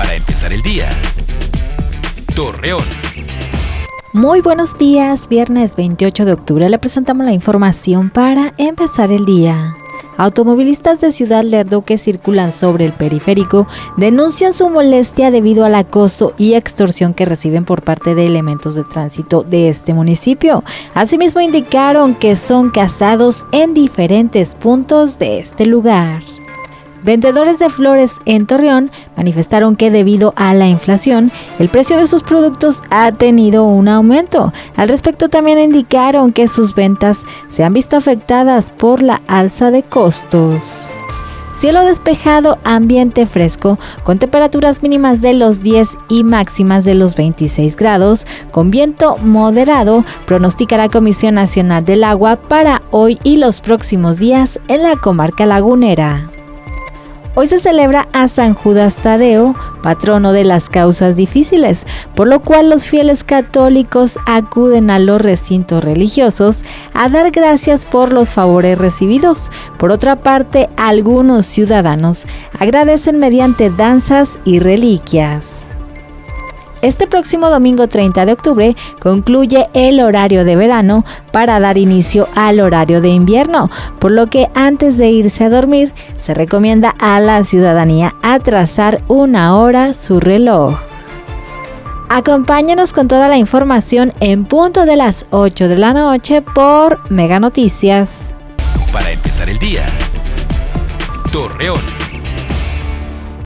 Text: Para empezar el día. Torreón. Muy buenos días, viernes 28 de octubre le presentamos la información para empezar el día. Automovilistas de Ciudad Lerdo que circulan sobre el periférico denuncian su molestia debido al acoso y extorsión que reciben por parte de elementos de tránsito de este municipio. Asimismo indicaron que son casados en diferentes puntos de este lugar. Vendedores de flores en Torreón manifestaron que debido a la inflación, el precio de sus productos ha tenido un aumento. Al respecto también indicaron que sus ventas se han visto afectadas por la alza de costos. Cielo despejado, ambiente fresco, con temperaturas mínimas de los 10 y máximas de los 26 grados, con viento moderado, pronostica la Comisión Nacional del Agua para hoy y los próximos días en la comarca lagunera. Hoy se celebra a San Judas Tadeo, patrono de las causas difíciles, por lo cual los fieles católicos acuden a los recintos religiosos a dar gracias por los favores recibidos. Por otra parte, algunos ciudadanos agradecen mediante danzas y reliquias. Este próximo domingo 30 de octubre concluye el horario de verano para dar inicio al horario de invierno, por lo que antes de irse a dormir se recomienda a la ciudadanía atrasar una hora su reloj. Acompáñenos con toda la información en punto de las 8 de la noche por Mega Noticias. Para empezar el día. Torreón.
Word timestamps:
Para 0.00 0.14
empezar 0.14 0.50
el 0.50 0.62
día. 0.62 0.88
Torreón. 2.34 2.86
Muy 4.14 4.40
buenos 4.40 4.78
días, 4.78 5.28
viernes 5.28 5.76
28 5.76 6.24
de 6.24 6.32
octubre 6.32 6.70
le 6.70 6.78
presentamos 6.78 7.26
la 7.26 7.34
información 7.34 8.08
para 8.08 8.54
empezar 8.56 9.12
el 9.12 9.26
día. 9.26 9.74
Automovilistas 10.16 11.02
de 11.02 11.12
Ciudad 11.12 11.44
Lerdo 11.44 11.82
que 11.82 11.98
circulan 11.98 12.50
sobre 12.52 12.86
el 12.86 12.94
periférico 12.94 13.66
denuncian 13.98 14.54
su 14.54 14.70
molestia 14.70 15.30
debido 15.30 15.66
al 15.66 15.74
acoso 15.74 16.32
y 16.38 16.54
extorsión 16.54 17.12
que 17.12 17.26
reciben 17.26 17.66
por 17.66 17.82
parte 17.82 18.14
de 18.14 18.24
elementos 18.24 18.76
de 18.76 18.84
tránsito 18.84 19.42
de 19.42 19.68
este 19.68 19.92
municipio. 19.92 20.64
Asimismo 20.94 21.42
indicaron 21.42 22.14
que 22.14 22.36
son 22.36 22.70
casados 22.70 23.44
en 23.52 23.74
diferentes 23.74 24.54
puntos 24.54 25.18
de 25.18 25.40
este 25.40 25.66
lugar. 25.66 26.22
Vendedores 27.02 27.58
de 27.58 27.70
flores 27.70 28.16
en 28.26 28.46
Torreón 28.46 28.90
manifestaron 29.16 29.76
que 29.76 29.90
debido 29.90 30.34
a 30.36 30.52
la 30.54 30.68
inflación, 30.68 31.32
el 31.58 31.68
precio 31.68 31.96
de 31.96 32.06
sus 32.06 32.22
productos 32.22 32.82
ha 32.90 33.12
tenido 33.12 33.64
un 33.64 33.88
aumento. 33.88 34.52
Al 34.76 34.88
respecto 34.88 35.28
también 35.28 35.58
indicaron 35.58 36.32
que 36.32 36.46
sus 36.46 36.74
ventas 36.74 37.24
se 37.48 37.64
han 37.64 37.72
visto 37.72 37.96
afectadas 37.96 38.70
por 38.70 39.02
la 39.02 39.22
alza 39.26 39.70
de 39.70 39.82
costos. 39.82 40.90
Cielo 41.60 41.84
despejado, 41.84 42.58
ambiente 42.64 43.26
fresco, 43.26 43.78
con 44.02 44.18
temperaturas 44.18 44.82
mínimas 44.82 45.20
de 45.20 45.34
los 45.34 45.62
10 45.62 45.88
y 46.08 46.24
máximas 46.24 46.84
de 46.84 46.94
los 46.94 47.16
26 47.16 47.76
grados, 47.76 48.26
con 48.50 48.70
viento 48.70 49.18
moderado, 49.18 50.04
pronostica 50.24 50.78
la 50.78 50.88
Comisión 50.88 51.34
Nacional 51.34 51.84
del 51.84 52.04
Agua 52.04 52.36
para 52.36 52.80
hoy 52.90 53.18
y 53.24 53.36
los 53.36 53.60
próximos 53.60 54.18
días 54.18 54.58
en 54.68 54.82
la 54.84 54.96
comarca 54.96 55.44
lagunera. 55.44 56.30
Hoy 57.36 57.46
se 57.46 57.58
celebra 57.58 58.08
a 58.12 58.26
San 58.26 58.54
Judas 58.54 58.96
Tadeo, 58.96 59.54
patrono 59.82 60.32
de 60.32 60.42
las 60.42 60.68
causas 60.68 61.14
difíciles, 61.14 61.86
por 62.16 62.26
lo 62.26 62.40
cual 62.40 62.68
los 62.68 62.86
fieles 62.86 63.22
católicos 63.22 64.18
acuden 64.26 64.90
a 64.90 64.98
los 64.98 65.22
recintos 65.22 65.84
religiosos 65.84 66.64
a 66.92 67.08
dar 67.08 67.30
gracias 67.30 67.84
por 67.84 68.12
los 68.12 68.30
favores 68.30 68.78
recibidos. 68.78 69.50
Por 69.78 69.92
otra 69.92 70.16
parte, 70.16 70.68
algunos 70.76 71.46
ciudadanos 71.46 72.26
agradecen 72.58 73.20
mediante 73.20 73.70
danzas 73.70 74.40
y 74.44 74.58
reliquias. 74.58 75.70
Este 76.82 77.06
próximo 77.06 77.50
domingo 77.50 77.88
30 77.88 78.24
de 78.24 78.32
octubre 78.32 78.76
concluye 79.00 79.68
el 79.74 80.00
horario 80.00 80.44
de 80.44 80.56
verano 80.56 81.04
para 81.30 81.60
dar 81.60 81.76
inicio 81.76 82.28
al 82.34 82.60
horario 82.60 83.02
de 83.02 83.10
invierno, 83.10 83.70
por 83.98 84.12
lo 84.12 84.28
que 84.28 84.48
antes 84.54 84.96
de 84.96 85.10
irse 85.10 85.44
a 85.44 85.50
dormir 85.50 85.92
se 86.16 86.32
recomienda 86.32 86.94
a 86.98 87.20
la 87.20 87.44
ciudadanía 87.44 88.14
atrasar 88.22 89.02
una 89.08 89.56
hora 89.56 89.92
su 89.92 90.20
reloj. 90.20 90.78
Acompáñenos 92.08 92.92
con 92.92 93.08
toda 93.08 93.28
la 93.28 93.36
información 93.36 94.12
en 94.20 94.44
punto 94.44 94.84
de 94.84 94.96
las 94.96 95.26
8 95.30 95.68
de 95.68 95.76
la 95.76 95.92
noche 95.92 96.42
por 96.42 97.10
Mega 97.10 97.38
Noticias. 97.38 98.34
Para 98.92 99.10
empezar 99.12 99.48
el 99.48 99.58
día. 99.58 99.86
Torreón. 101.30 102.09